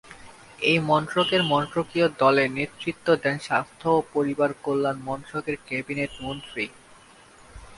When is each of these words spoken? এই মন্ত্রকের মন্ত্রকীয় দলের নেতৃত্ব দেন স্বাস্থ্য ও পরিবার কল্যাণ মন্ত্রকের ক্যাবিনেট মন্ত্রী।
এই 0.61 0.79
মন্ত্রকের 0.89 1.41
মন্ত্রকীয় 1.43 2.07
দলের 2.19 2.49
নেতৃত্ব 2.51 3.07
দেন 3.23 3.37
স্বাস্থ্য 3.39 3.87
ও 3.89 3.99
পরিবার 4.13 4.49
কল্যাণ 4.63 4.97
মন্ত্রকের 5.05 5.55
ক্যাবিনেট 5.67 6.11
মন্ত্রী। 6.21 6.65